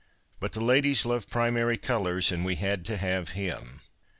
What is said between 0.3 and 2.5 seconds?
But the ladies love primary colours, and